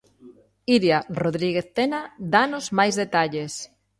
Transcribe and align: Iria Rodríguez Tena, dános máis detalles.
Iria 0.75 0.99
Rodríguez 1.21 1.67
Tena, 1.77 1.99
dános 2.33 2.65
máis 2.77 2.93
detalles. 3.03 3.53